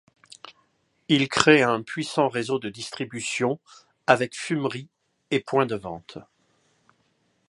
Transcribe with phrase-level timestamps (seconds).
[1.09, 3.59] Il crée un puissant réseau de distribution,
[4.07, 4.89] avec fumeries
[5.29, 6.17] et points de vente.